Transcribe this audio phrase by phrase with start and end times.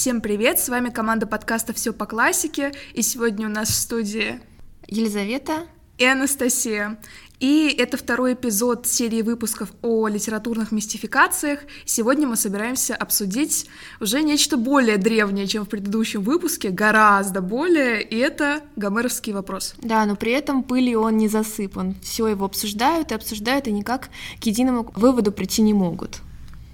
[0.00, 4.40] Всем привет, с вами команда подкаста «Все по классике», и сегодня у нас в студии
[4.86, 5.66] Елизавета
[5.98, 6.98] и Анастасия.
[7.38, 11.60] И это второй эпизод серии выпусков о литературных мистификациях.
[11.84, 13.66] Сегодня мы собираемся обсудить
[14.00, 19.74] уже нечто более древнее, чем в предыдущем выпуске, гораздо более, и это гомеровский вопрос.
[19.82, 21.94] Да, но при этом пылью он не засыпан.
[22.00, 24.08] Все его обсуждают и обсуждают, и никак
[24.40, 26.22] к единому выводу прийти не могут.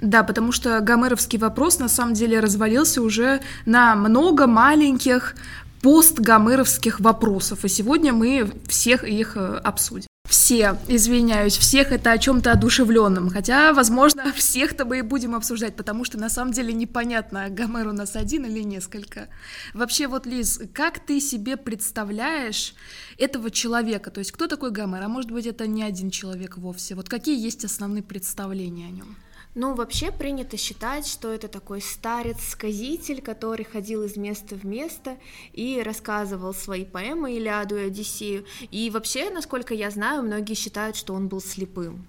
[0.00, 5.34] Да, потому что гомеровский вопрос на самом деле развалился уже на много маленьких
[5.80, 10.09] постгомеровских вопросов, и сегодня мы всех их э, обсудим.
[10.28, 13.30] Все, извиняюсь, всех это о чем-то одушевленном.
[13.30, 17.92] Хотя, возможно, всех-то мы и будем обсуждать, потому что на самом деле непонятно, Гомер у
[17.92, 19.28] нас один или несколько.
[19.73, 22.74] Вообще, вот, Лиз, как ты себе представляешь
[23.18, 24.10] этого человека?
[24.10, 25.02] То есть, кто такой Гомер?
[25.02, 26.96] А может быть, это не один человек вовсе?
[26.96, 29.16] Вот какие есть основные представления о нем?
[29.56, 35.16] Ну, вообще принято считать, что это такой старец-сказитель, который ходил из места в место
[35.55, 38.45] и рассказывал свои поэмы Илиаду и Одиссею.
[38.71, 42.04] И вообще, насколько я знаю, многие считают, что он был слепым.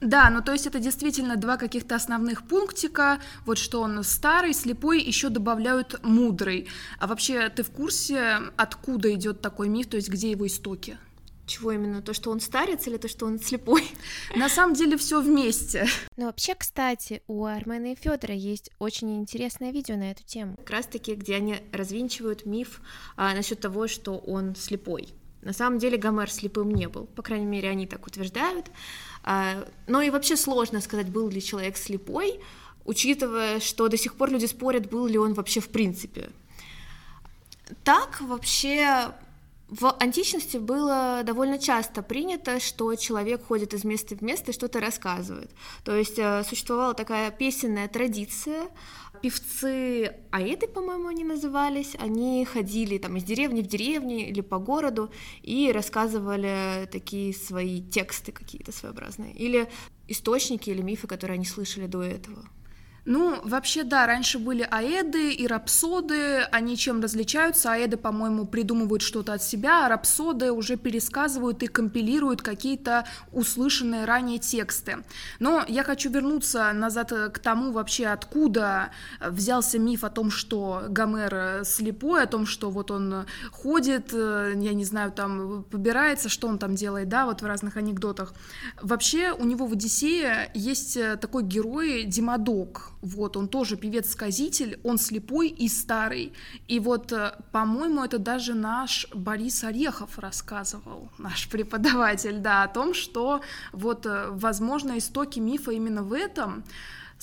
[0.00, 5.00] Да, ну то есть это действительно два каких-то основных пунктика, вот что он старый, слепой,
[5.00, 6.66] еще добавляют мудрый.
[6.98, 10.98] А вообще ты в курсе, откуда идет такой миф, то есть где его истоки?
[11.52, 12.00] Чего именно?
[12.00, 13.86] То, что он старец или то, что он слепой?
[14.34, 15.86] На самом деле все вместе.
[16.16, 20.56] Ну вообще, кстати, у Армена и Федора есть очень интересное видео на эту тему.
[20.56, 22.80] Как раз таки, где они развенчивают миф
[23.16, 25.10] а, насчет того, что он слепой.
[25.42, 28.70] На самом деле Гомер слепым не был, по крайней мере, они так утверждают.
[29.22, 32.40] А, но и вообще сложно сказать, был ли человек слепой,
[32.86, 36.30] учитывая, что до сих пор люди спорят, был ли он вообще в принципе.
[37.84, 39.12] Так вообще
[39.72, 44.80] в античности было довольно часто принято, что человек ходит из места в место и что-то
[44.80, 45.50] рассказывает.
[45.82, 48.68] То есть э, существовала такая песенная традиция.
[49.22, 55.10] Певцы аэды, по-моему, они назывались, они ходили там из деревни в деревню или по городу
[55.40, 59.32] и рассказывали такие свои тексты какие-то своеобразные.
[59.32, 59.70] Или
[60.06, 62.46] источники или мифы, которые они слышали до этого.
[63.04, 67.72] Ну, вообще, да, раньше были аэды и рапсоды, они чем различаются?
[67.72, 74.38] Аэды, по-моему, придумывают что-то от себя, а рапсоды уже пересказывают и компилируют какие-то услышанные ранее
[74.38, 74.98] тексты.
[75.40, 78.90] Но я хочу вернуться назад к тому вообще, откуда
[79.20, 84.84] взялся миф о том, что Гомер слепой, о том, что вот он ходит, я не
[84.84, 88.32] знаю, там побирается, что он там делает, да, вот в разных анекдотах.
[88.80, 95.48] Вообще, у него в «Одиссее» есть такой герой Димадок, вот, он тоже певец-сказитель, он слепой
[95.48, 96.32] и старый.
[96.68, 102.94] И вот, э, по-моему, это даже наш Борис Орехов рассказывал, наш преподаватель, да, о том,
[102.94, 103.40] что
[103.72, 106.64] вот, э, возможно, истоки мифа именно в этом,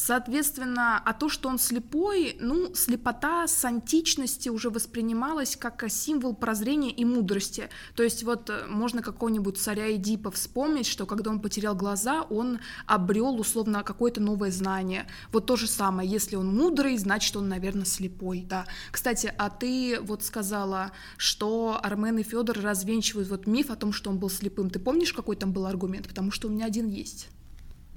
[0.02, 6.90] Соответственно, а то, что он слепой, ну, слепота с античности уже воспринималась как символ прозрения
[6.90, 7.70] и мудрости.
[7.96, 12.62] То есть вот э, можно какого-нибудь царя Эдипа вспомнить, что когда он потерял глаза, он
[12.86, 15.06] обрел условно какое-то новое знание.
[15.34, 18.68] Вот то же самое, если он мудрый, значит он, наверное, слепой, да.
[18.92, 24.10] Кстати, а ты вот сказала, что Армен и Федор развенчивают вот миф о том, что
[24.10, 24.70] он был слепым.
[24.70, 26.08] Ты помнишь, какой там был аргумент?
[26.08, 27.28] Потому что у меня один есть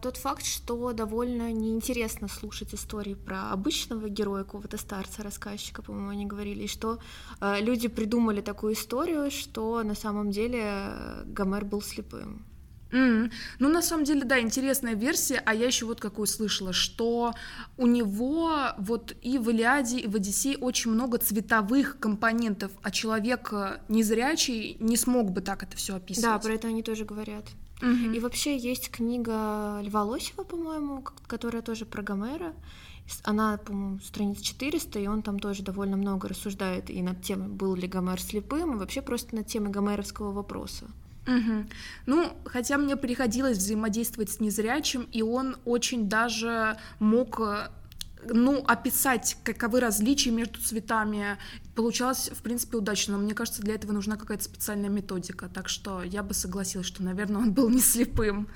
[0.03, 6.27] тот факт, что довольно неинтересно слушать истории про обычного героя, какого-то старца, рассказчика, по-моему, они
[6.27, 6.99] говорили, и что
[7.41, 12.45] э, люди придумали такую историю, что на самом деле э, Гомер был слепым.
[12.91, 13.33] Mm.
[13.59, 17.33] Ну, на самом деле, да, интересная версия, а я еще вот какую слышала, что
[17.79, 23.53] у него вот и в Илиаде, и в Одиссее очень много цветовых компонентов, а человек
[23.53, 26.29] э, незрячий не смог бы так это все описывать.
[26.29, 27.47] Да, про это они тоже говорят.
[27.83, 28.15] Угу.
[28.15, 32.55] И вообще есть книга Льва Лосева, по-моему, которая тоже про Гомера.
[33.25, 37.75] Она, по-моему, страница 400, и он там тоже довольно много рассуждает и над тем, был
[37.75, 40.87] ли Гомер слепым, и вообще просто над темой гомеровского вопроса.
[41.27, 41.67] Угу.
[42.07, 47.69] Ну, хотя мне приходилось взаимодействовать с незрячим, и он очень даже мог э,
[48.29, 51.39] ну, описать, каковы различия между цветами,
[51.75, 53.17] получалось, в принципе, удачно.
[53.17, 55.49] Но мне кажется, для этого нужна какая-то специальная методика.
[55.49, 58.49] Так что я бы согласилась, что, наверное, он был не слепым.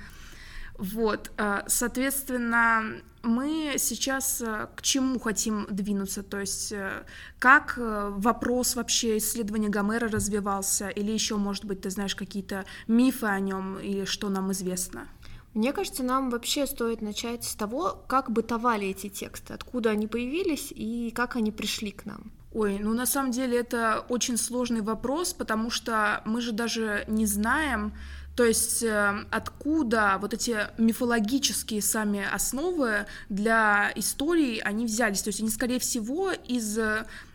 [0.77, 7.03] Вот, э, соответственно, мы сейчас э, к чему хотим двинуться, то есть э,
[7.39, 13.39] как вопрос вообще исследования Гомера развивался, или еще, может быть, ты знаешь какие-то мифы о
[13.39, 15.07] нем, или что нам известно?
[15.53, 20.71] Мне кажется, нам вообще стоит начать с того, как бытовали эти тексты, откуда они появились
[20.71, 22.31] и как они пришли к нам.
[22.53, 27.25] Ой, ну на самом деле это очень сложный вопрос, потому что мы же даже не
[27.25, 27.93] знаем,
[28.35, 35.23] То есть э, откуда вот эти мифологические сами основы для истории они взялись?
[35.23, 36.77] То есть они, скорее всего, из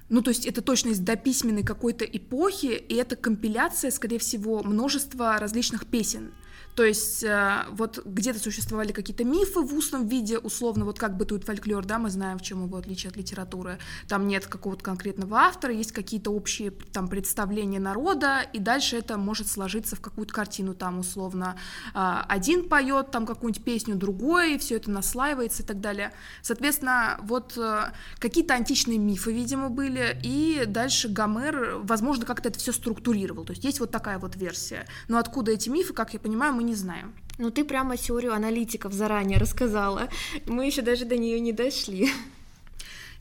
[0.09, 5.39] ну, то есть это точно из дописьменной какой-то эпохи, и это компиляция, скорее всего, множества
[5.39, 6.33] различных песен.
[6.75, 11.45] То есть э, вот где-то существовали какие-то мифы в устном виде, условно, вот как бытует
[11.45, 13.79] фольклор, да, мы знаем, в чем его отличие от литературы.
[14.09, 19.49] Там нет какого-то конкретного автора, есть какие-то общие там представления народа, и дальше это может
[19.49, 21.57] сложиться в какую-то картину, там условно
[21.95, 21.99] э,
[22.29, 26.13] один поет там какую-нибудь песню, другой, и все это наслаивается и так далее.
[26.41, 32.73] Соответственно, вот э, какие-то античные мифы, видимо, были, и дальше Гомер, возможно, как-то это все
[32.73, 33.45] структурировал.
[33.45, 34.87] То есть есть вот такая вот версия.
[35.09, 37.13] Но откуда эти мифы, как я понимаю, мы мы не знаем.
[37.39, 40.09] Ну, ты прямо теорию аналитиков заранее рассказала.
[40.47, 42.11] Мы еще даже до нее не дошли.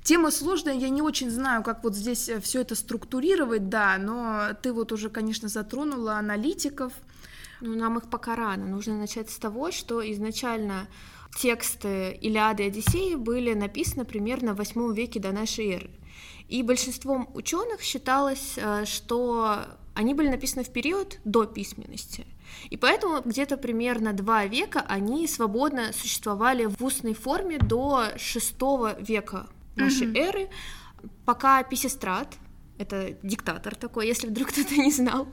[0.03, 4.53] Тема сложная, я не очень знаю, как вот здесь э, все это структурировать, да, но
[4.61, 6.93] ты вот уже, конечно, затронула аналитиков.
[7.61, 8.65] Ну, нам их пока рано.
[8.65, 10.88] Нужно начать с того, что изначально
[11.38, 15.89] тексты Илиады и Одиссеи были написаны примерно в восьмом веке до нашей эры.
[16.49, 22.25] И большинством ученых считалось, э, что они были написаны в период до письменности.
[22.69, 29.48] И поэтому где-то примерно два века они свободно существовали в устной форме до шестого века
[29.75, 30.19] нашей mm-hmm.
[30.19, 30.50] эры,
[31.25, 32.27] пока Писестрат,
[32.77, 35.27] это диктатор такой, если вдруг кто-то не знал,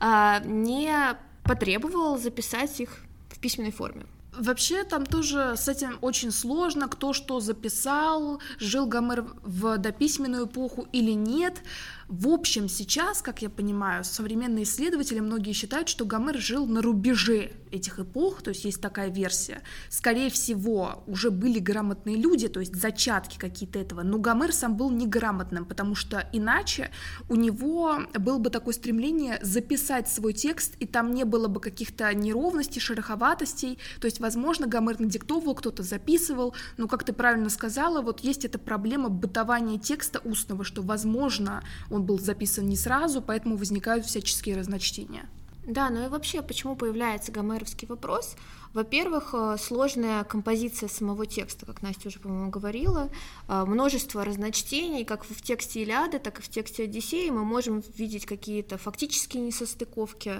[0.00, 3.00] а, не потребовал записать их
[3.30, 4.06] в письменной форме.
[4.38, 10.86] Вообще там тоже с этим очень сложно, кто что записал, жил Гомер в дописьменную эпоху
[10.92, 11.62] или нет.
[12.08, 17.52] В общем, сейчас, как я понимаю, современные исследователи многие считают, что Гомер жил на рубеже
[17.72, 19.62] этих эпох, то есть есть такая версия.
[19.88, 24.90] Скорее всего, уже были грамотные люди, то есть зачатки какие-то этого, но Гомер сам был
[24.90, 26.90] неграмотным, потому что иначе
[27.28, 32.12] у него было бы такое стремление записать свой текст, и там не было бы каких-то
[32.14, 38.20] неровностей, шероховатостей, то есть, возможно, Гомер надиктовывал, кто-то записывал, но, как ты правильно сказала, вот
[38.20, 44.06] есть эта проблема бытования текста устного, что, возможно, он был записан не сразу, поэтому возникают
[44.06, 45.28] всяческие разночтения.
[45.68, 48.36] Да, ну и вообще, почему появляется гомеровский вопрос?
[48.72, 53.10] Во-первых, э, сложная композиция самого текста, как Настя уже, по-моему, говорила,
[53.48, 57.28] э, множество разночтений, как в тексте Илиады, так и в тексте Одиссеи.
[57.28, 60.36] Мы можем видеть какие-то фактические несостыковки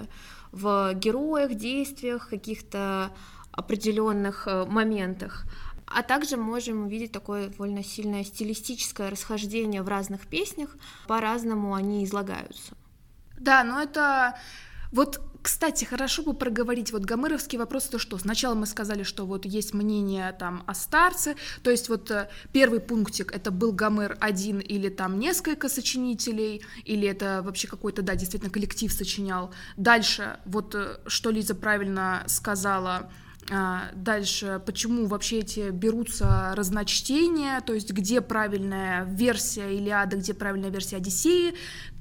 [0.51, 3.11] в героях, действиях, каких-то
[3.51, 5.45] определенных э, моментах.
[5.85, 10.75] А также можем увидеть такое довольно сильное стилистическое расхождение в разных песнях,
[11.07, 12.73] по-разному они излагаются.
[13.37, 14.35] Да, но это
[14.91, 19.45] вот, кстати, хорошо бы проговорить вот гомеровский вопрос, то что сначала мы сказали, что вот
[19.45, 24.59] есть мнение там о старце, то есть вот э, первый пунктик это был Гомер один
[24.59, 29.51] или там несколько сочинителей, или это вообще какой-то, да, действительно коллектив сочинял.
[29.77, 33.09] Дальше, вот э, что Лиза правильно сказала,
[33.51, 40.69] а, дальше, почему вообще эти берутся разночтения, то есть где правильная версия Илиады, где правильная
[40.69, 41.55] версия Одиссеи.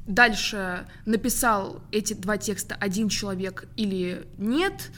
[0.08, 4.90] Дальше написал эти два текста один человек или нет.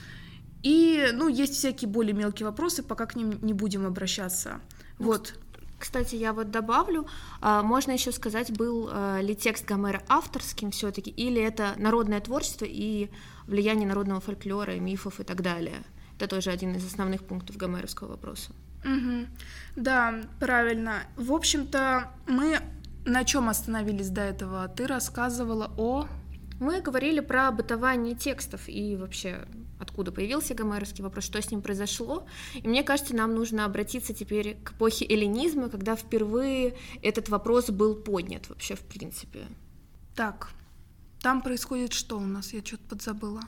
[0.62, 4.60] И, ну, есть всякие более мелкие вопросы, пока к ним не будем обращаться.
[5.00, 5.34] Ну, вот.
[5.80, 7.08] Кстати, я вот добавлю,
[7.40, 12.66] а, можно еще сказать, был а, ли текст Гомера авторским все-таки, или это народное творчество
[12.68, 13.08] и
[13.48, 15.82] влияние народного фольклора, мифов и так далее.
[16.16, 18.52] Это тоже один из основных пунктов гомеровского вопроса.
[18.84, 19.26] Угу.
[19.76, 21.02] Да, правильно.
[21.16, 22.60] В общем-то, мы
[23.04, 24.68] на чем остановились до этого?
[24.68, 26.06] Ты рассказывала о...
[26.58, 29.46] Мы говорили про бытование текстов и вообще
[29.78, 32.26] откуда появился гомеровский вопрос, что с ним произошло.
[32.54, 37.94] И мне кажется, нам нужно обратиться теперь к эпохе эллинизма, когда впервые этот вопрос был
[37.94, 39.46] поднят вообще в принципе.
[40.14, 40.50] Так,
[41.22, 42.52] там происходит что у нас?
[42.52, 43.42] Я что-то подзабыла.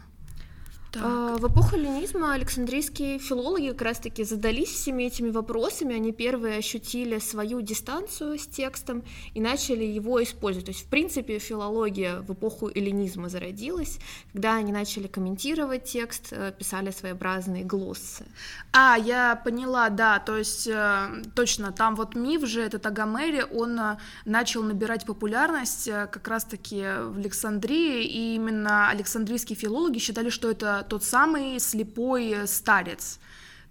[0.92, 1.02] Так.
[1.06, 7.18] А, в эпоху ленизма александрийские филологи как раз-таки задались всеми этими вопросами, они первые ощутили
[7.18, 10.66] свою дистанцию с текстом и начали его использовать.
[10.66, 13.98] То есть, в принципе, филология в эпоху эллинизма зародилась,
[14.34, 18.26] когда они начали комментировать текст, э, писали своеобразные глоссы.
[18.72, 23.80] А, я поняла, да, то есть э, точно, там вот миф же, этот Агамери, он
[23.80, 23.96] э,
[24.26, 31.04] начал набирать популярность как раз-таки в Александрии, и именно александрийские филологи считали, что это тот
[31.04, 33.18] самый слепой старец.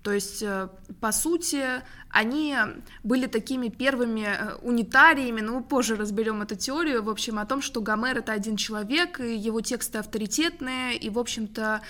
[0.04, 0.68] То есть, э,
[1.00, 1.64] по сути,
[2.10, 2.56] они
[3.04, 7.82] были такими первыми э, унитариями, но позже разберем эту теорию, в общем, о том, что
[7.82, 11.82] Гомер— это один человек, и его тексты авторитетные, и, в общем-то,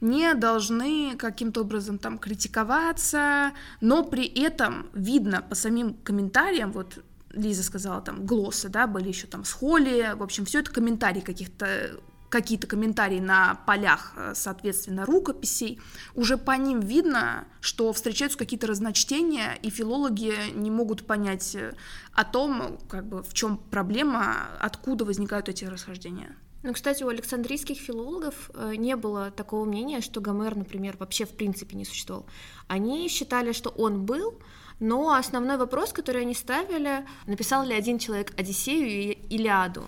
[0.00, 7.62] не должны каким-то образом там критиковаться, но при этом видно по самим комментариям, вот Лиза
[7.62, 12.66] сказала, там, глоссы, да, были еще там схоли, в общем, все это комментарии каких-то какие-то
[12.66, 15.80] комментарии на полях, э, соответственно, рукописей,
[16.14, 21.74] уже по ним видно, что встречаются какие-то разночтения, и филологи не могут понять э,
[22.12, 26.36] о том, как бы, в чем проблема, откуда возникают эти расхождения.
[26.64, 31.30] Ну, кстати, у александрийских филологов э, не было такого мнения, что Гомер, например, вообще в
[31.30, 32.26] принципе не существовал.
[32.66, 34.38] Они считали, что он был,
[34.80, 39.84] но основной вопрос, который они ставили, написал ли один человек Одиссею и Илиаду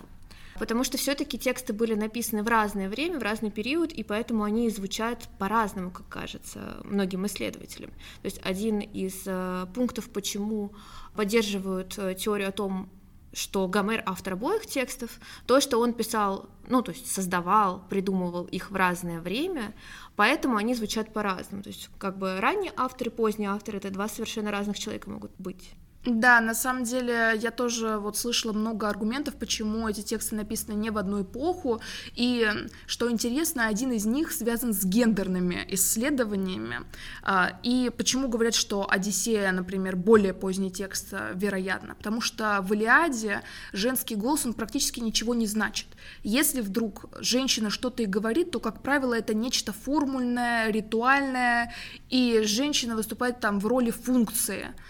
[0.61, 4.69] потому что все-таки тексты были написаны в разное время, в разный период, и поэтому они
[4.69, 7.89] звучат по-разному, как кажется, многим исследователям.
[7.89, 10.73] То есть один из э, пунктов, почему
[11.15, 12.91] поддерживают э, теорию о том,
[13.33, 18.69] что Гомер автор обоих текстов, то, что он писал, ну, то есть создавал, придумывал их
[18.69, 19.73] в разное время,
[20.15, 21.63] поэтому они звучат по-разному.
[21.63, 25.71] То есть как бы ранние авторы, поздние авторы— это два совершенно разных человека могут быть.
[26.03, 30.89] Да, на самом деле я тоже вот слышала много аргументов, почему эти тексты написаны не
[30.89, 31.79] в одну эпоху,
[32.15, 32.49] и
[32.87, 36.79] что интересно, один из них связан с гендерными исследованиями,
[37.21, 42.73] а, и почему говорят, что Одиссея, например, более поздний текст, а, вероятно, потому что в
[42.73, 45.85] Илиаде женский голос, он практически ничего не значит.
[46.23, 51.75] Если вдруг женщина что-то и говорит, то, как правило, это нечто формульное, ритуальное,
[52.09, 54.69] и женщина выступает там в роли функции–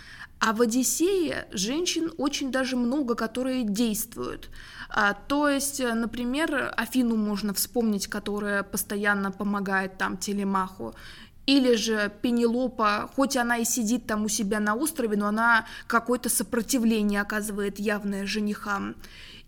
[0.41, 4.49] а в Одиссее женщин очень даже много, которые действуют.
[4.89, 10.95] А, то есть, э, например, Афину можно вспомнить, которая постоянно помогает там Телемаху.
[11.45, 16.27] Или же Пенелопа, хоть она и сидит там у себя на острове, но она какое-то
[16.27, 18.95] сопротивление оказывает явное женихам.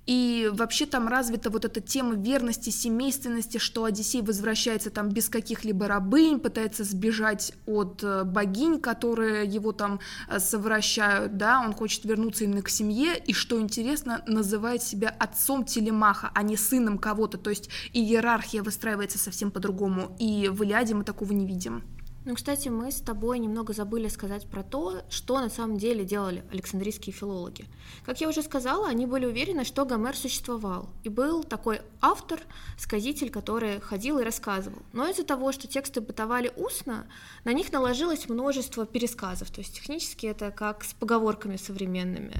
[0.05, 5.87] И вообще там развита вот эта тема верности, семейственности, что Одиссей возвращается там без каких-либо
[5.87, 12.43] рабынь, пытается сбежать от э, богинь, которые его там э, совращают, да, он хочет вернуться
[12.43, 17.49] именно к семье, и что интересно, называет себя отцом Телемаха, а не сыном кого-то, то
[17.49, 21.83] есть иерархия выстраивается совсем по-другому, и в Илиаде мы такого не видим.
[22.25, 26.45] Ну, кстати, мы с тобой немного забыли сказать про то, что на самом деле делали
[26.51, 27.65] Александрийские филологи.
[28.05, 32.39] Как я уже сказала, они были уверены, что Гомер существовал, и был такой автор,
[32.77, 34.83] сказитель, который ходил и рассказывал.
[34.93, 37.07] Но из-за того, что тексты бытовали устно,
[37.43, 42.37] на них наложилось множество пересказов, то есть технически это как с поговорками современными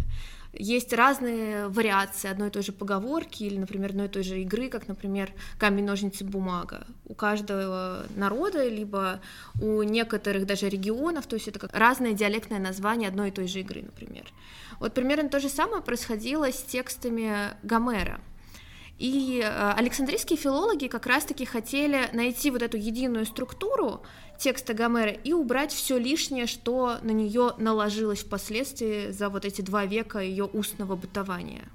[0.53, 4.69] есть разные вариации одной и той же поговорки или, например, одной и той же игры,
[4.69, 6.85] как, например, камень, ножницы, бумага.
[7.05, 9.19] У каждого народа, либо
[9.61, 13.61] у некоторых даже регионов, то есть это как разное диалектное название одной и той же
[13.61, 14.25] игры, например.
[14.79, 18.21] Вот примерно то же самое происходило с текстами Гомера.
[19.03, 24.01] И э, Александрийские филологи как раз-таки хотели найти вот эту единую структуру,
[24.39, 29.85] текста Гомера и убрать все лишнее, что на нее наложилось впоследствии за вот эти два
[29.85, 31.67] века ее устного бытования.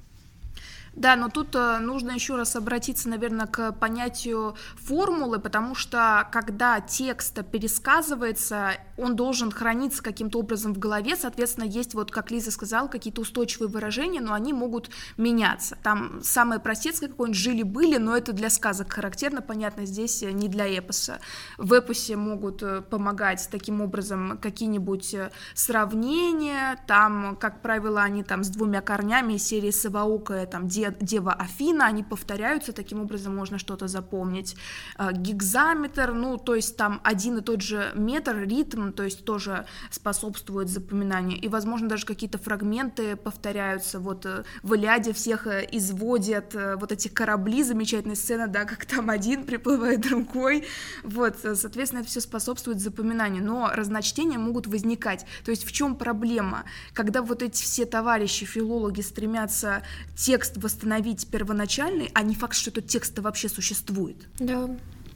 [0.95, 6.81] Да, но тут э, нужно еще раз обратиться, наверное, к понятию формулы, потому что когда
[6.81, 12.89] текст пересказывается, он должен храниться каким-то образом в голове, соответственно, есть вот, как Лиза сказала,
[12.89, 15.77] какие-то устойчивые выражения, но они могут меняться.
[15.83, 21.21] Там самое простецкое какое-нибудь «жили-были», но это для сказок характерно, понятно, здесь не для эпоса.
[21.59, 28.43] В эпосе могут э, помогать таким образом какие-нибудь э, сравнения, там, как правило, они там
[28.43, 30.67] с двумя корнями серии Саваока, там,
[31.01, 34.57] Дева Афина, они повторяются, таким образом можно что-то запомнить.
[34.97, 39.67] А, гигзаметр, ну, то есть там один и тот же метр, ритм, то есть тоже
[39.91, 41.41] способствует запоминанию.
[41.41, 44.01] И, возможно, даже какие-то фрагменты повторяются.
[44.01, 48.87] Вот э, в Иляде всех э, изводят э, вот эти корабли, замечательная сцена, да, как
[48.87, 50.67] там один приплывает другой.
[51.03, 53.45] Вот, соответственно, это все способствует запоминанию.
[53.45, 55.27] Но разночтения могут возникать.
[55.45, 56.65] То есть в чем проблема?
[56.93, 59.83] Когда вот эти все товарищи, филологи стремятся
[60.17, 64.17] текст восстановить первоначальный, а не факт, что этот текст вообще существует.
[64.39, 64.69] Да,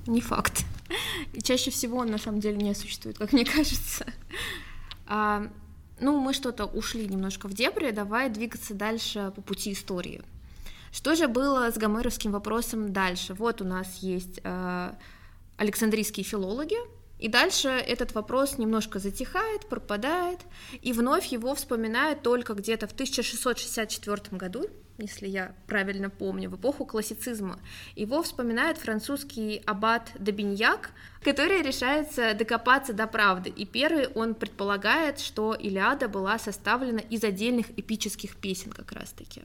[0.07, 0.65] не факт.
[1.35, 4.07] И чаще всего он на самом деле не существует, как мне кажется.
[5.07, 5.47] А,
[6.01, 10.23] ну, мы что-то ушли немножко в дебри, давай двигаться дальше по пути истории.
[10.91, 13.35] Что же было с гомеровским вопросом дальше?
[13.35, 14.93] Вот у нас есть э,
[15.59, 16.77] Александрийские филологи,
[17.23, 20.41] и дальше этот вопрос немножко затихает, пропадает,
[20.81, 24.67] и вновь его вспоминают только где-то в 1664 году,
[24.99, 27.61] если я правильно помню, в эпоху классицизма.
[27.95, 30.91] Его вспоминает французский аббат Добиньяк,
[31.23, 33.51] который решается докопаться до правды.
[33.51, 39.43] И первый он предполагает, что Илиада была составлена из отдельных эпических песен как раз-таки.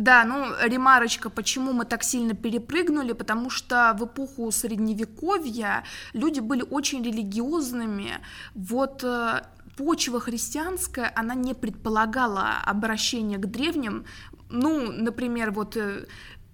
[0.00, 6.62] Да, ну, ремарочка, почему мы так сильно перепрыгнули, потому что в эпоху Средневековья люди были
[6.62, 8.12] очень религиозными.
[8.54, 9.42] Вот э,
[9.76, 14.06] почва христианская, она не предполагала обращение к древним.
[14.48, 16.06] Ну, например, вот э,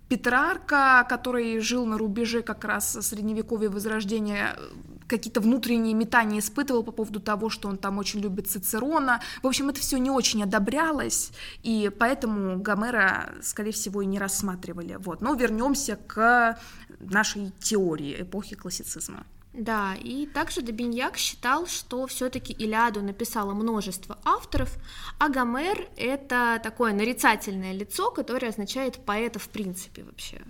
[0.09, 4.57] Петрарка, который жил на рубеже как раз средневековья возрождения,
[5.07, 9.21] какие-то внутренние метания испытывал по поводу того, что он там очень любит Цицерона.
[9.43, 11.33] В общем, это все не очень одобрялось,
[11.63, 14.97] и поэтому Гомера, скорее всего, и не рассматривали.
[14.99, 15.21] Вот.
[15.21, 16.59] Но вернемся к
[17.01, 19.25] нашей теории эпохи классицизма.
[19.57, 24.77] Да, и также Добиньяк считал, что все-таки Илиаду написало множество авторов,
[25.19, 30.43] а Гомер— это такое нарицательное лицо, которое означает поэта в принципе вообще.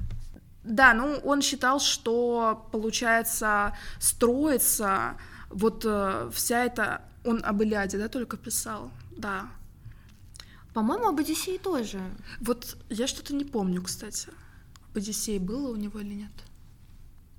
[0.66, 5.16] Да, ну он считал, что получается строится
[5.48, 7.02] вот э, вся эта...
[7.24, 8.90] Он об Илиаде, да, только писал?
[9.16, 9.46] Да.
[10.74, 12.00] По-моему, об Одиссее тоже.
[12.40, 14.28] Вот я что-то не помню, кстати.
[14.90, 16.32] Об Одиссее было у него или нет?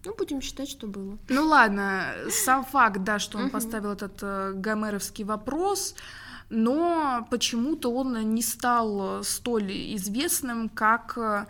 [0.06, 1.18] Ну, будем считать, что было.
[1.28, 5.96] Ну ладно, сам факт, да, что он поставил этот э, гомеровский вопрос,
[6.50, 11.46] но почему-то он не стал столь известным, как э,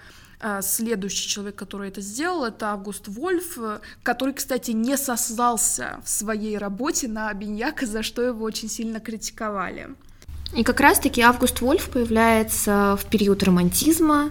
[0.62, 3.58] следующий человек, который это сделал, это Август Вольф,
[4.04, 9.90] который, кстати, не сослался в своей работе на Беньяка, за что его очень сильно критиковали.
[10.56, 14.30] И как раз-таки Август Вольф появляется в период романтизма,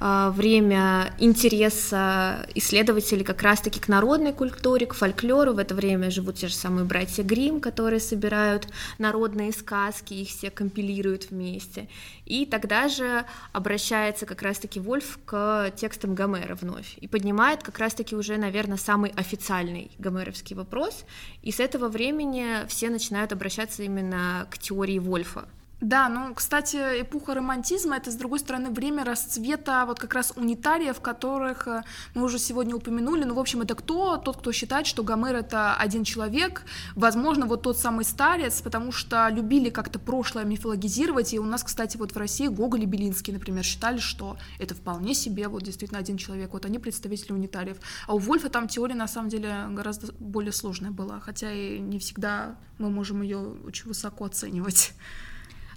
[0.00, 5.52] а, время интереса исследователей как раз-таки к народной культуре, к фольклору.
[5.52, 10.50] В это время живут те же самые братья Грим, которые собирают народные сказки, их все
[10.50, 11.88] компилируют вместе.
[12.28, 18.14] И тогда же обращается как раз-таки Вольф к текстам Гомера вновь и поднимает как раз-таки
[18.14, 21.06] уже, наверное, самый официальный гомеровский вопрос.
[21.42, 25.48] И с этого времени все начинают обращаться именно к теории Вольфа.
[25.80, 31.00] Да, ну, кстати, эпоха романтизма— это, с другой стороны, время расцвета вот как раз унитариев,
[31.00, 33.22] которых э, мы уже сегодня упомянули.
[33.22, 34.16] Ну, в общем, это кто?
[34.16, 36.64] Тот, кто считает, что Гомер— это один человек,
[36.96, 41.96] возможно, вот тот самый старец, потому что любили как-то прошлое мифологизировать, и у нас, кстати,
[41.96, 46.16] вот в России Гоголь и Белинский, например, считали, что это вполне себе вот действительно один
[46.16, 47.76] человек, вот они представители унитариев.
[48.08, 52.00] А у Вольфа там теория, на самом деле, гораздо более сложная была, хотя и не
[52.00, 54.92] всегда мы можем ее очень высоко оценивать.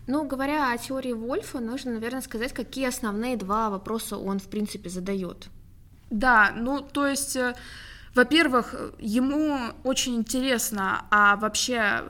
[0.07, 4.89] Ну, говоря о теории Вольфа, нужно, наверное, сказать, какие основные два вопроса он, в принципе,
[4.89, 5.47] задает.
[6.09, 7.55] Да, ну, то есть, э,
[8.15, 12.03] во-первых, ему очень интересно, а вообще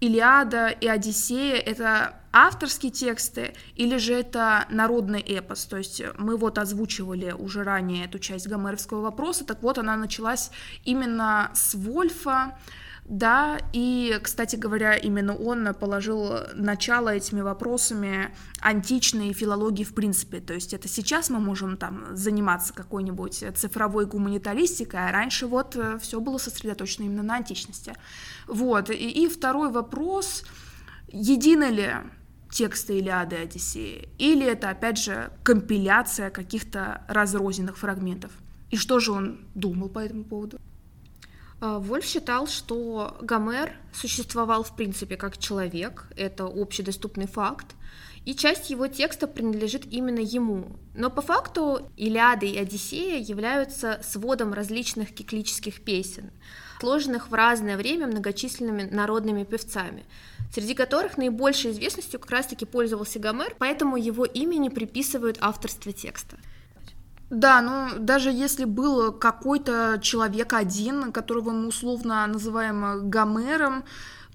[0.00, 5.64] Илиада и Одиссея— это авторские тексты или же это народный эпос?
[5.64, 10.50] То есть мы вот озвучивали уже ранее эту часть гомеровского вопроса, так вот она началась
[10.84, 12.58] именно с Вольфа,
[13.08, 20.40] да, и, кстати говоря, именно он положил начало этими вопросами античной филологии в принципе.
[20.40, 25.98] То есть это сейчас мы можем там заниматься какой-нибудь цифровой гуманитаристикой, а раньше вот э,
[26.00, 27.94] все было сосредоточено именно на античности.
[28.48, 28.90] Вот.
[28.90, 30.42] И, и второй вопрос,
[31.06, 31.92] едины ли
[32.50, 38.32] тексты Илиады и Одиссеи, или это, опять же, компиляция каких-то разрозненных фрагментов.
[38.70, 40.58] И что же он думал по этому поводу?
[41.60, 47.74] А, Вольф считал, что Гомер существовал в принципе как человек, это общедоступный факт,
[48.26, 50.66] и часть его текста принадлежит именно ему.
[50.94, 56.30] Но по факту Илиада и Одиссея являются сводом различных киклических песен,
[56.80, 60.04] сложенных в разное время многочисленными народными певцами,
[60.52, 66.36] среди которых наибольшей известностью как раз-таки пользовался Гомер, поэтому его имени приписывают авторство текста.
[67.30, 73.84] Да, ну даже если был какой-то человек один, которого мы условно называем Гомером,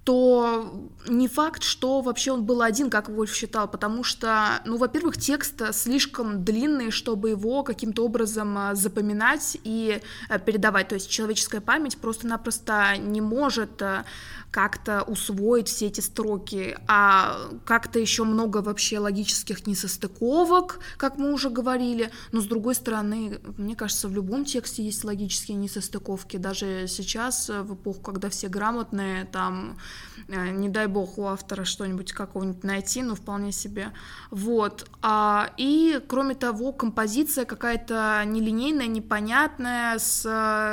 [0.04, 5.18] то не факт, что вообще он был один, как Вольф считал, потому что, ну, во-первых,
[5.18, 10.88] текст слишком длинный, чтобы его каким-то образом а, запоминать и а, передавать.
[10.88, 14.06] То есть человеческая память просто-напросто не может а,
[14.50, 21.50] как-то усвоить все эти строки, а как-то еще много вообще логических несостыковок, как мы уже
[21.50, 27.50] говорили, но с другой стороны, мне кажется, в любом тексте есть логические несостыковки, даже сейчас,
[27.50, 29.78] в эпоху, когда все грамотные, там,
[30.27, 33.91] не дай бог у автора что-нибудь какого-нибудь найти, но вполне себе,
[34.30, 40.25] вот, а, и кроме того, композиция какая-то нелинейная, непонятная, с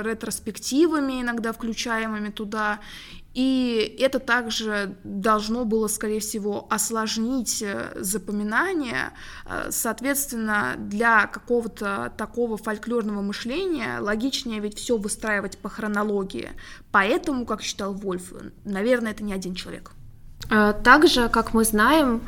[0.04, 2.81] ретроспективами иногда включаемыми туда,
[3.38, 9.12] и это также должно было, скорее всего, осложнить э, запоминание.
[9.46, 16.51] Э, соответственно, для какого-то такого фольклорного мышления логичнее ведь все выстраивать по хронологии.
[16.90, 18.33] Поэтому, как считал Вольф,
[18.64, 19.92] наверное, это не один человек.
[20.51, 22.20] А, также, как мы знаем,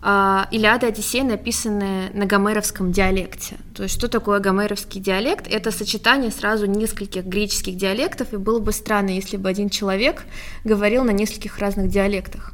[0.00, 3.56] а, Илиада и Одиссей написаны на гомеровском диалекте.
[3.74, 5.46] То есть что такое гомеровский диалект?
[5.48, 10.24] Это сочетание сразу нескольких греческих диалектов, и было бы странно, если бы один человек
[10.64, 12.52] говорил на нескольких разных диалектах.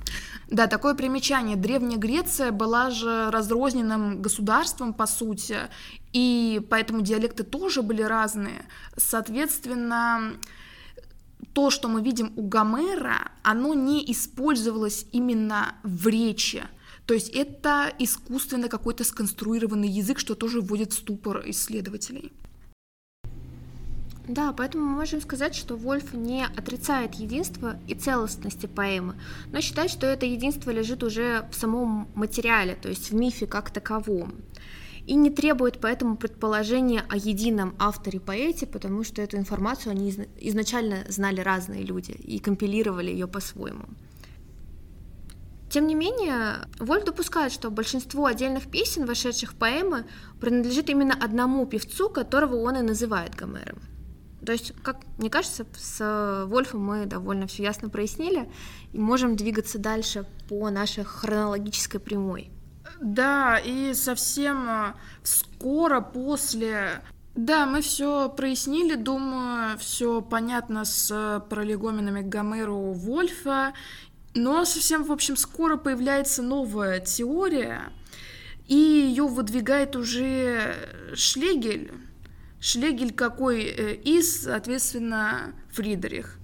[0.49, 1.57] Да, такое примечание.
[1.57, 5.57] Древняя Греция была же разрозненным государством, по сути,
[6.13, 8.65] и поэтому диалекты тоже были разные.
[8.97, 10.35] Соответственно,
[11.53, 16.63] то, что мы видим у Гомера, оно не использовалось именно в речи.
[17.07, 22.33] То есть это искусственно какой-то сконструированный язык, что тоже вводит в ступор исследователей.
[24.27, 29.17] Да, поэтому мы можем сказать, что Вольф не отрицает единство и целостности поэмы,
[29.53, 33.71] но считает, что это единство лежит уже в самом материале, то есть в мифе как
[33.71, 34.33] таковом.
[35.07, 41.41] И не требует поэтому предположения о едином авторе-поэте, потому что эту информацию они изначально знали
[41.41, 43.85] разные люди и компилировали ее по-своему.
[45.69, 50.07] Тем не менее, Вольф допускает, что большинство отдельных песен, вошедших в поэмы,
[50.41, 53.83] принадлежит именно одному певцу, которого он и называет Гомером.
[54.47, 58.49] То есть, как мне кажется, с Вольфом мы довольно все ясно прояснили
[58.93, 62.51] и можем двигаться дальше по нашей хронологической прямой.
[63.01, 67.03] Да, и совсем э, скоро после
[67.35, 73.75] да, мы все прояснили, думаю, все понятно с пролегоменами Гомеру Вольфа,
[74.35, 77.93] но совсем, в общем, скоро появляется новая теория,
[78.69, 80.77] и ее выдвигает уже
[81.15, 81.93] Шлегель,
[82.61, 86.39] Шлегель какой э, из, соответственно, Фридрих.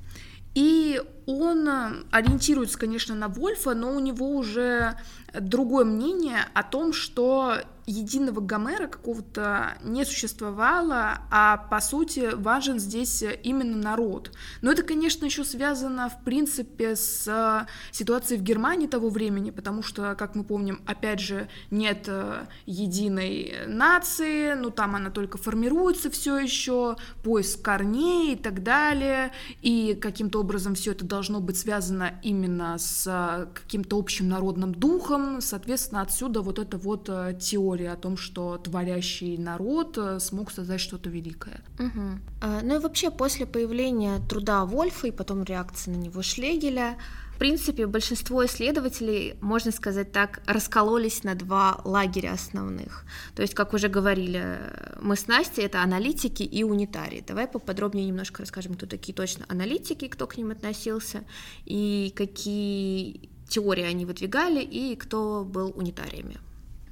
[0.55, 4.97] И он э, ориентируется, конечно, на Вольфа, но у него уже
[5.33, 7.59] другое мнение о том, что
[7.91, 14.33] единого Гомера какого-то не существовало, а по сути важен здесь именно народ.
[14.63, 20.15] Но это, конечно, еще связано в принципе с ситуацией в Германии того времени, потому что,
[20.15, 26.39] как мы помним, опять же, нет э, единой нации, ну там она только формируется все
[26.39, 32.79] еще, поиск корней и так далее, и каким-то образом все это должно быть связано именно
[32.79, 38.17] с каким-то общим народным духом, соответственно, отсюда вот эта вот э, теория история о том,
[38.17, 41.61] что творящий народ э, смог создать что-то великое.
[41.79, 42.19] Угу.
[42.43, 46.97] А, ну и вообще после появления труда Вольфа и потом реакции на него Шлегеля,
[47.35, 53.05] в принципе, большинство исследователей, можно сказать так, раскололись на два лагеря основных.
[53.35, 54.59] То есть, как уже говорили
[55.01, 57.25] мы с Настей, это аналитики и унитарии.
[57.27, 61.23] Давай поподробнее немножко расскажем, кто такие точно аналитики, кто к ним относился,
[61.65, 66.37] и какие теории они выдвигали, и кто был унитариями.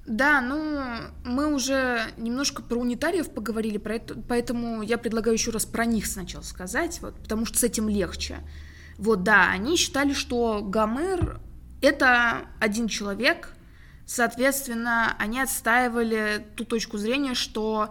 [0.09, 0.83] Да, ну,
[1.23, 6.07] мы уже немножко про унитариев поговорили, про это, поэтому я предлагаю еще раз про них
[6.07, 8.39] сначала сказать, вот, потому что с этим легче.
[8.97, 11.41] Вот, да, они считали, что Гомер—
[11.83, 13.53] это один человек,
[14.07, 17.91] соответственно, они отстаивали ту точку зрения, что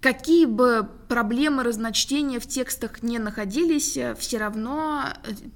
[0.00, 5.06] какие бы проблемы разночтения в текстах не находились, все равно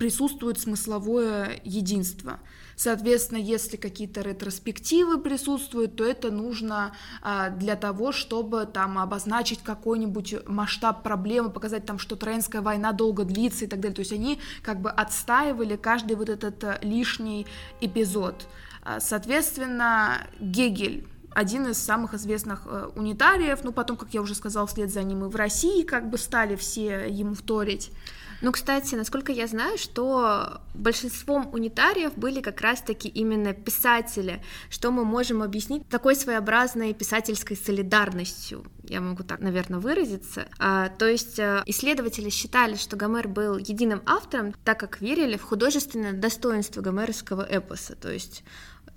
[0.01, 2.41] присутствует смысловое единство—
[2.83, 10.49] Соответственно, если какие-то ретроспективы присутствуют, то это нужно а, для того, чтобы там обозначить какой-нибудь
[10.49, 13.95] масштаб проблемы, показать там, что Троянская война долго длится и так далее.
[13.95, 17.47] То есть они как бы отстаивали каждый вот этот а, лишний
[17.81, 18.49] эпизод.
[18.83, 24.67] А, соответственно, Гегель один из самых известных э, унитариев, ну потом, как я уже сказала,
[24.67, 27.93] вслед за ним и в России как бы стали все ему вторить.
[28.43, 35.05] Ну, кстати, насколько я знаю, что большинством унитариев были как раз-таки именно писатели, что мы
[35.05, 40.49] можем объяснить такой своеобразной писательской солидарностью, я могу так, наверное, выразиться.
[40.59, 45.43] А, то есть а, исследователи считали, что Гомер был единым автором, так как верили в
[45.43, 48.43] художественное достоинство гомеровского эпоса, то есть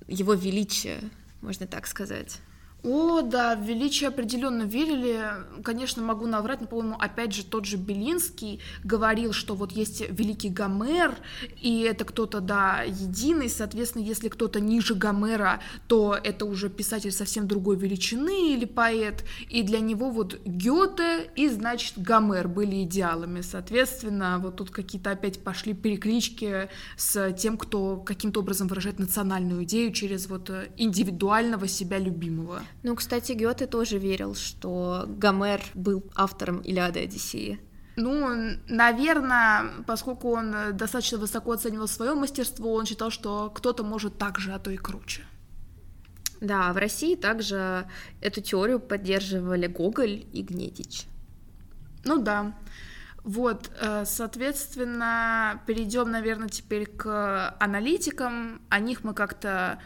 [0.08, 1.00] его величие,
[1.42, 2.40] можно так сказать.
[2.88, 5.20] О, да, в величие определенно верили.
[5.64, 10.50] Конечно, могу наврать, но, по-моему, опять же, тот же Белинский говорил, что вот есть великий
[10.50, 11.16] Гомер,
[11.60, 17.48] и это кто-то, да, единый, соответственно, если кто-то ниже Гомера, то это уже писатель совсем
[17.48, 24.38] другой величины или поэт, и для него вот Гёте и, значит, Гомер были идеалами, соответственно,
[24.38, 30.28] вот тут какие-то опять пошли переклички с тем, кто каким-то образом выражает национальную идею через
[30.28, 32.62] вот индивидуального себя любимого.
[32.84, 37.60] Ну, кстати, Гёте тоже верил, что Гомер был автором Илиады Одиссеи.
[37.98, 44.38] Ну, наверное, поскольку он достаточно высоко оценивал свое мастерство, он считал, что кто-то может так
[44.38, 45.24] же, а то и круче.
[46.42, 47.88] Да, в России также
[48.22, 51.06] эту теорию поддерживали Гоголь и Гнедич.
[52.04, 52.54] Ну да.
[53.24, 58.62] Вот, э, соответственно, перейдем, наверное, теперь к аналитикам.
[58.70, 59.80] О них мы как-то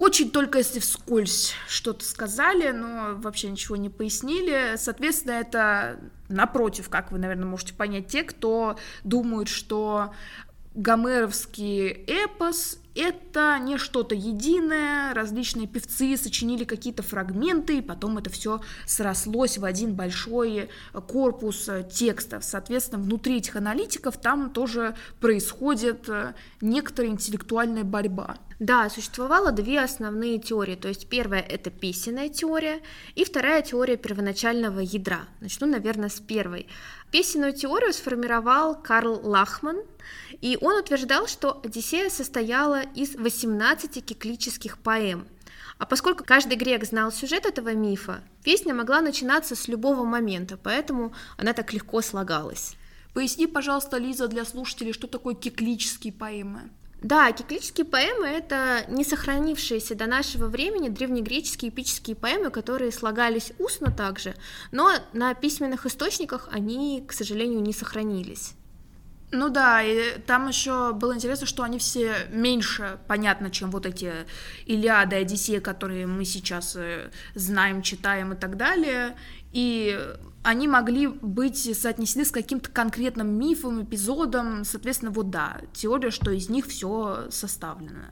[0.00, 4.76] очень только если вскользь что-то сказали, но вообще ничего не пояснили.
[4.76, 10.14] Соответственно, это напротив, как вы, наверное, можете понять, те, кто думают, что
[10.74, 18.60] гомеровский эпос это не что-то единое, различные певцы сочинили какие-то фрагменты, и потом это все
[18.86, 20.68] срослось в один большой
[21.08, 22.44] корпус текстов.
[22.44, 28.36] Соответственно, внутри этих аналитиков там тоже происходит э, некоторая интеллектуальная борьба.
[28.60, 30.74] Да, существовало две основные теории.
[30.76, 32.82] То есть первая— это песенная теория,
[33.14, 35.20] и вторая— теория первоначального ядра.
[35.40, 36.68] Начну, наверное, с первой.
[37.10, 39.78] Песенную теорию сформировал Карл Лахман,
[40.42, 45.26] и он утверждал, что Одиссея состояла из 18 киклических поэм.
[45.78, 51.14] А поскольку каждый грек знал сюжет этого мифа, песня могла начинаться с любого момента, поэтому
[51.38, 52.76] она так легко слагалась.
[53.14, 56.70] Поясни, пожалуйста, Лиза, для слушателей, что такое киклические поэмы.
[57.02, 63.90] Да, киклические поэмы— это не сохранившиеся до нашего времени древнегреческие эпические поэмы, которые слагались устно
[63.90, 64.34] также,
[64.70, 68.52] но на письменных источниках они, к сожалению, не сохранились.
[69.32, 74.12] Ну да, и там еще было интересно, что они все меньше понятно, чем вот эти
[74.66, 79.16] Илиады, Одиссеи, которые мы сейчас э, знаем, читаем и так далее.
[79.52, 79.96] И
[80.42, 86.48] они могли быть соотнесены с каким-то конкретным мифом, эпизодом, соответственно, вот да, теория, что из
[86.48, 88.06] них все составлено.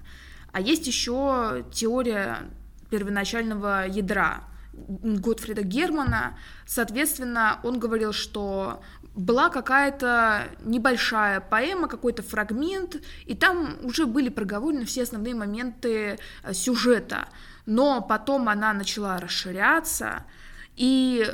[0.53, 2.49] А есть еще теория
[2.91, 6.39] первоначального ядра Готфрида Германа.
[6.67, 8.83] Соответственно, он говорил, что
[9.19, 16.53] была какая-то небольшая поэма, какой-то фрагмент, и там уже были проговорены все основные моменты э,
[16.55, 17.29] сюжета.
[17.67, 20.25] Но потом она начала расширяться,
[20.77, 21.27] и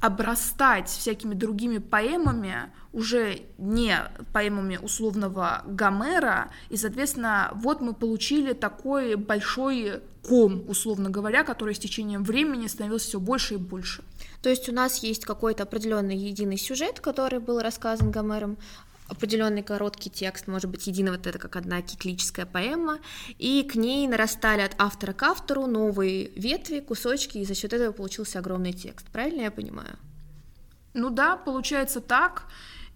[0.00, 3.96] обрастать всякими другими поэмами, уже не
[4.32, 11.78] поэмами условного Гомера, и, соответственно, вот мы получили такой большой ком, условно говоря, который с
[11.78, 14.04] течением времени становился все больше и больше.
[14.42, 18.58] То есть у нас есть какой-то определенный единый сюжет, который был рассказан Гомером,
[19.08, 22.98] определенный короткий текст, может быть, единый вот это как одна киклическая поэма,
[23.38, 27.92] и к ней нарастали от автора к автору новые ветви, кусочки, и за счет этого
[27.92, 29.06] получился огромный текст.
[29.08, 29.96] Правильно я понимаю?
[30.94, 32.44] Ну да, получается так.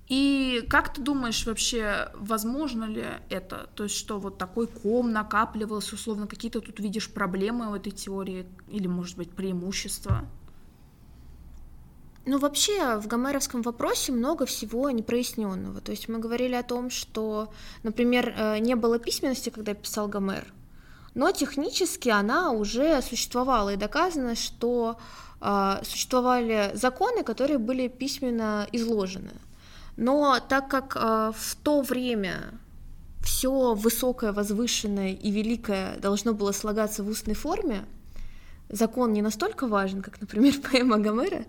[0.09, 3.69] И как ты думаешь вообще, возможно ли это?
[3.75, 8.47] То есть что вот такой ком накапливался, условно, какие-то тут видишь проблемы в этой теории
[8.69, 10.29] или, может быть, преимущества?
[12.29, 15.81] Ну, вообще, в гомеровском вопросе много всего непроясненного.
[15.81, 17.53] То есть мы говорили о том, что,
[17.85, 20.53] например, э, не было письменности, когда писал Гомер,
[21.15, 24.99] но технически она уже существовала, и доказано, что
[25.41, 29.31] э, существовали законы, которые были письменно изложены.
[29.97, 32.59] Но так как э, в то время
[33.23, 37.85] все высокое, возвышенное и великое должно было слагаться в устной форме,
[38.69, 41.45] закон не настолько важен, как, например, поэма Гомера,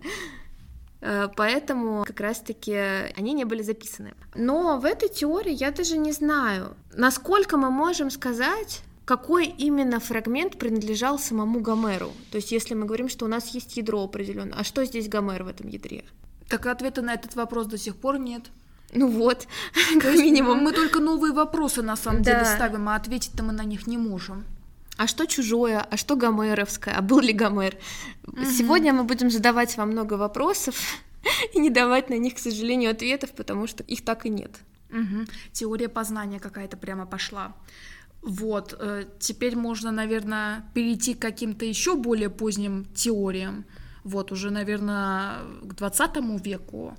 [1.36, 2.74] поэтому как раз-таки
[3.16, 4.14] они не были записаны.
[4.36, 10.58] Но в этой теории я даже не знаю, насколько мы можем сказать, какой именно фрагмент
[10.58, 12.12] принадлежал самому Гомеру.
[12.32, 15.44] То есть если мы говорим, что у нас есть ядро определенно, а что здесь Гомер
[15.44, 16.04] в этом ядре?
[16.50, 18.44] Так ответа на этот вопрос до сих пор нет.
[18.94, 19.48] Ну вот,
[20.02, 20.60] как минимум.
[20.60, 22.34] Мы только новые вопросы на самом да.
[22.34, 24.46] деле ставим, а ответить-то мы на них не можем
[24.98, 27.78] а что чужое, а что гомеровское, а был ли Гомер.
[28.26, 28.46] Угу.
[28.46, 30.76] Сегодня мы будем задавать вам много вопросов
[31.54, 34.52] и не давать на них, к сожалению, ответов, потому что их так и нет.
[34.90, 35.28] Угу.
[35.52, 37.56] Теория познания какая-то прямо пошла.
[38.24, 43.66] Вот, э, теперь можно, наверное, перейти к каким-то еще более поздним теориям.
[44.04, 46.98] Вот, уже, наверное, к 20 веку,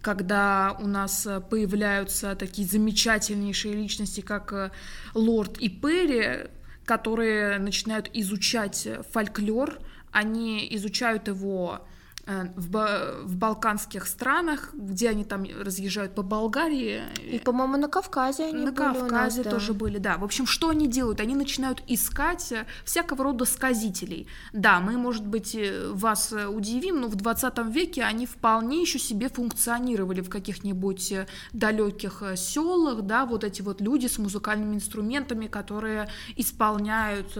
[0.00, 4.70] когда у нас появляются такие замечательнейшие личности, как э,
[5.14, 6.48] Лорд и Перри,
[6.84, 9.78] которые начинают изучать фольклор,
[10.12, 11.80] они изучают его
[12.26, 17.02] Э, в, в балканских странах, где они там разъезжают по Болгарии.
[17.22, 19.50] И, по-моему, на Кавказе они на были Кавказе нас, да.
[19.50, 20.16] тоже были, да.
[20.16, 21.20] В общем, что они делают?
[21.20, 24.26] Они начинают искать э, всякого рода сказителей.
[24.54, 29.28] Да, мы, может быть, э, вас удивим, но в 20 веке они вполне еще себе
[29.28, 31.12] функционировали в каких-нибудь
[31.52, 37.36] далеких селах, да, вот эти вот люди с музыкальными инструментами, которые исполняют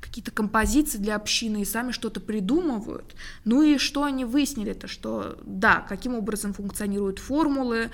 [0.00, 3.16] какие-то композиции для общины и сами что-то придумывают.
[3.44, 7.90] Ну и что они выяснили то, что да, каким образом функционируют формулы,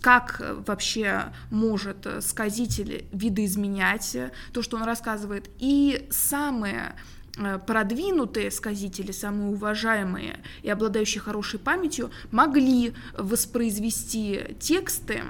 [0.00, 4.16] как вообще может сказитель видоизменять
[4.52, 5.50] то, что он рассказывает.
[5.58, 6.94] И самые
[7.36, 15.22] э, продвинутые сказители, самые уважаемые и обладающие хорошей памятью, могли воспроизвести тексты,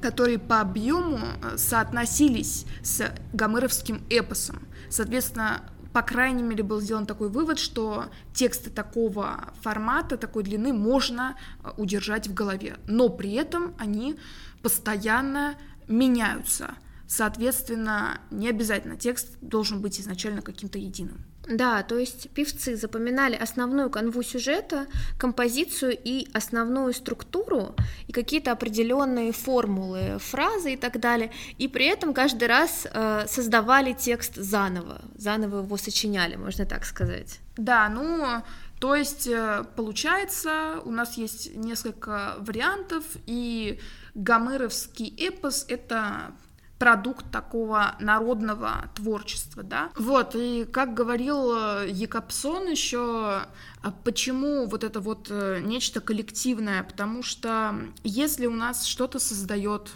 [0.00, 4.60] которые по объему э, соотносились с гомеровским эпосом.
[4.88, 5.62] Соответственно,
[5.96, 11.70] по крайней мере, был сделан такой вывод, что тексты такого формата, такой длины можно э,
[11.78, 14.18] удержать в голове, но при этом они
[14.60, 15.54] постоянно
[15.88, 16.74] меняются.
[17.06, 21.24] Соответственно, не обязательно текст должен быть изначально каким-то единым.
[21.48, 27.76] Да, то есть певцы запоминали основную канву сюжета, композицию и основную структуру,
[28.08, 33.92] и какие-то определенные формулы, фразы и так далее, и при этом каждый раз э, создавали
[33.92, 37.38] текст заново, заново его сочиняли, можно так сказать.
[37.56, 38.42] Да, ну,
[38.80, 43.78] то есть э, получается, у нас есть несколько вариантов, и
[44.14, 46.32] гомеровский эпос— это
[46.78, 49.90] продукт такого народного творчества, да.
[49.96, 53.42] Вот, и как говорил э, Якобсон еще,
[53.82, 59.90] а почему вот это вот э, нечто коллективное, потому что если у нас что-то создает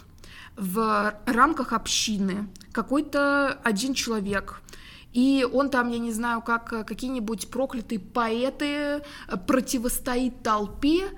[0.55, 4.61] в рамках общины какой-то один человек,
[5.13, 9.03] и он там, я не знаю, как э, какие-нибудь проклятые поэты
[9.45, 11.09] противостоит толпе,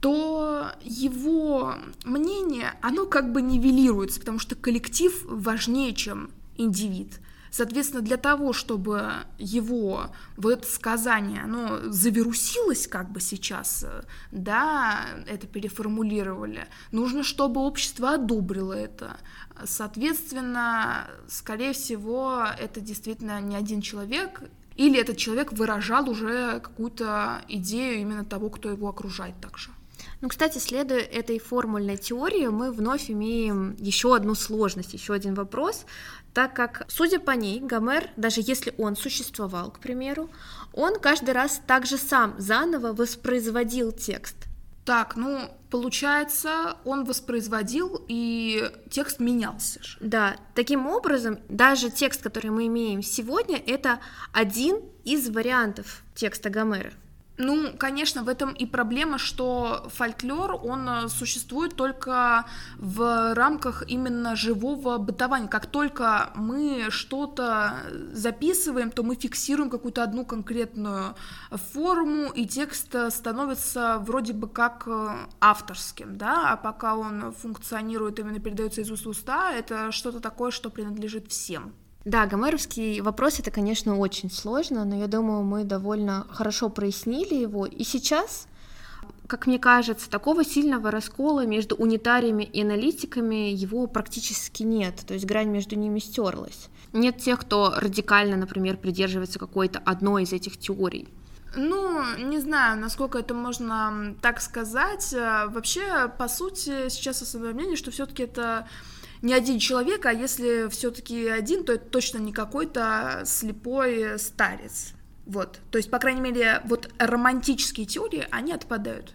[0.00, 7.20] то его мнение, оно как бы нивелируется, потому что коллектив важнее, чем индивид.
[7.50, 13.84] Соответственно, для того, чтобы его вот это сказание, оно завирусилось как бы сейчас,
[14.30, 19.16] да, это переформулировали, нужно, чтобы общество одобрило это.
[19.64, 24.42] Соответственно, скорее всего, это действительно не один человек,
[24.76, 29.70] или этот человек выражал уже какую-то идею именно того, кто его окружает также.
[30.20, 35.86] Ну, кстати, следуя этой формульной теории, мы вновь имеем еще одну сложность, еще один вопрос,
[36.34, 40.28] так как, судя по ней, Гомер, даже если он существовал, к примеру,
[40.74, 44.36] он каждый раз также сам заново воспроизводил текст.
[44.84, 49.96] Так, ну, получается, он воспроизводил, и текст менялся же.
[50.00, 54.00] Да, таким образом, даже текст, который мы имеем сегодня, это
[54.32, 56.92] один из вариантов текста Гомера.
[57.42, 62.44] Ну, конечно, в этом и проблема, что фольклор, он э, существует только
[62.76, 65.48] в рамках именно живого бытования.
[65.48, 67.76] Как только мы что-то
[68.12, 71.14] записываем, то мы фиксируем какую-то одну конкретную
[71.50, 78.38] форму, и текст становится вроде бы как э, авторским, да, а пока он функционирует, именно
[78.38, 81.72] передается из уст в уста, это что-то такое, что принадлежит всем.
[82.04, 87.66] Да, гомеровский вопрос это, конечно, очень сложно, но я думаю, мы довольно хорошо прояснили его.
[87.66, 88.46] И сейчас,
[89.26, 95.26] как мне кажется, такого сильного раскола между унитариями и аналитиками его практически нет, то есть
[95.26, 96.70] грань между ними стерлась.
[96.94, 101.06] Нет тех, кто радикально, например, придерживается какой-то одной из этих теорий.
[101.54, 105.12] Ну, не знаю, насколько это можно так сказать.
[105.12, 108.68] Вообще, по сути, сейчас особое мнение, что все-таки это
[109.22, 114.92] не один человек, а если все-таки один, то это точно не какой-то слепой старец.
[115.26, 115.60] Вот.
[115.70, 119.14] То есть, по крайней мере, вот романтические теории, они отпадают.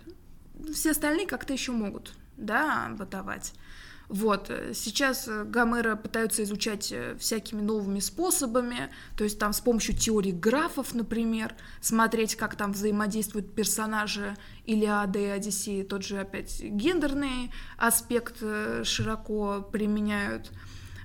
[0.73, 3.53] Все остальные как-то еще могут, да, бытовать.
[4.07, 9.61] Вот, э, сейчас э, Гомера пытаются изучать э, всякими новыми способами, то есть там с
[9.61, 16.61] помощью теории графов, например, смотреть, как там взаимодействуют персонажи Илиады и Одиссеи, тот же опять
[16.61, 18.43] гендерный аспект
[18.83, 20.51] широко применяют,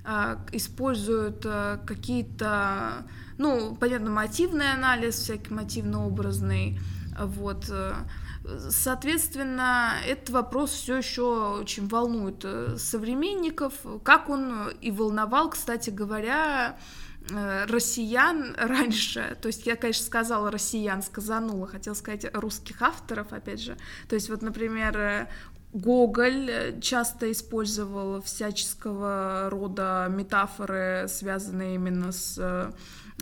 [0.03, 1.45] а, используют
[1.85, 6.79] какие-то, ну, понятно, мотивный анализ, всякий мотивно-образный,
[7.19, 7.71] вот,
[8.43, 13.73] Соответственно, этот вопрос все еще очень волнует э, современников,
[14.03, 16.79] как он и волновал, кстати говоря,
[17.29, 23.61] э, россиян раньше, то есть я, конечно, сказала россиян, сказанула, хотела сказать русских авторов, опять
[23.61, 23.77] же,
[24.09, 25.27] то есть вот, например, э,
[25.73, 32.73] Гоголь часто использовал всяческого рода метафоры, связанные именно с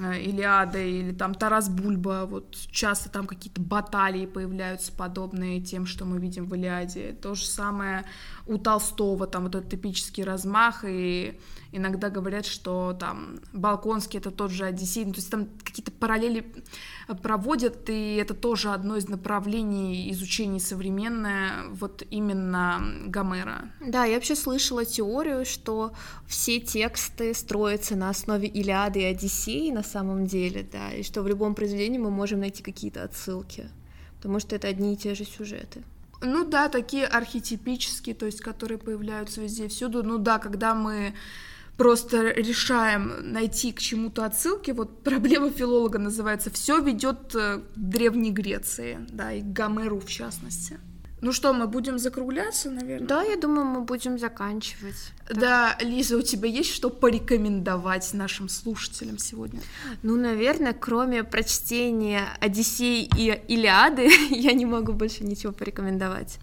[0.01, 6.05] Э, Илиада или там Тарас Бульба, вот часто там какие-то баталии появляются подобные тем, что
[6.05, 7.13] мы видим в Илиаде.
[7.21, 8.05] То же самое
[8.49, 11.39] у Толстого, там вот этот эпический размах, и
[11.71, 16.51] иногда говорят, что там Балконский это тот же Одиссей, ну, то есть там какие-то параллели
[17.21, 23.71] проводят, и это тоже одно из направлений изучения современное, вот именно Гомера.
[23.85, 25.93] Да, я вообще слышала теорию, что
[26.27, 31.27] все тексты строятся на основе Илиады и Одиссеи на самом деле, да, и что в
[31.27, 33.69] любом произведении мы можем найти какие-то отсылки,
[34.17, 35.83] потому что это одни и те же сюжеты.
[36.21, 40.03] Ну да, такие архетипические, то есть которые появляются везде всюду.
[40.03, 41.13] Ну да, когда мы
[41.77, 44.71] просто решаем найти к чему-то отсылки.
[44.71, 50.77] Вот проблема филолога называется «Все ведет к Древней Греции», да, и к Гомеру в частности.
[51.21, 53.07] Ну что, мы будем закругляться, наверное?
[53.07, 55.11] Да, я думаю, мы будем заканчивать.
[55.29, 59.59] Да, Лиза, у тебя есть что порекомендовать нашим слушателям сегодня?
[60.01, 66.39] Ну, наверное, кроме прочтения Одиссей и Илиады, я не могу больше ничего порекомендовать.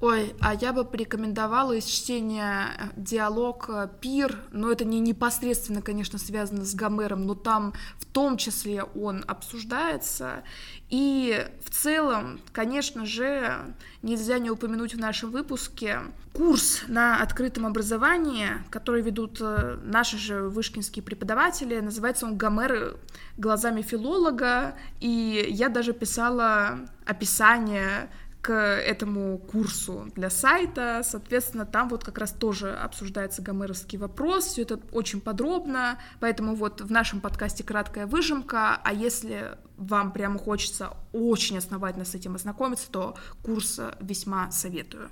[0.00, 5.82] Ой, а я бы порекомендовала из чтения э, диалог э, «Пир», но это не непосредственно,
[5.82, 10.44] конечно, связано с Гомером, но там в том числе он обсуждается.
[10.88, 15.98] И в целом, конечно же, нельзя не упомянуть в нашем выпуске
[16.32, 21.80] курс на открытом образовании, который ведут э, наши же вышкинские преподаватели.
[21.80, 22.96] Называется он «Гомер
[23.36, 28.08] глазами филолога», и я даже писала описание
[28.48, 31.02] к этому курсу для сайта.
[31.04, 36.80] Соответственно, там вот как раз тоже обсуждается гомеровский вопрос, все это очень подробно, поэтому вот
[36.80, 42.90] в нашем подкасте краткая выжимка, а если вам прямо хочется очень основательно с этим ознакомиться,
[42.90, 45.10] то курс весьма советую.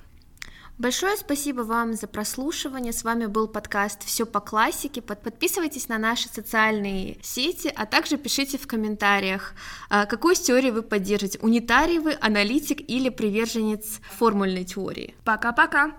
[0.79, 2.93] Большое спасибо вам за прослушивание.
[2.93, 5.01] С вами был подкаст Все по классике.
[5.01, 9.55] Подписывайтесь на наши социальные сети, а также пишите в комментариях,
[9.89, 11.39] а, какую теорию вы поддержите.
[11.41, 15.15] Унитарий вы, аналитик или приверженец формульной теории.
[15.25, 15.93] Пока-пока!